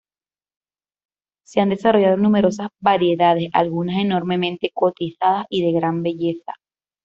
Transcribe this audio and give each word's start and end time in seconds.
Se 1.45 1.59
han 1.61 1.69
desarrollado 1.69 2.17
numerosas 2.17 2.69
variedades, 2.79 3.51
algunas 3.53 3.97
enormemente 3.99 4.71
cotizadas 4.73 5.45
y 5.51 5.63
de 5.63 5.73
gran 5.77 6.01
belleza. 6.01 6.55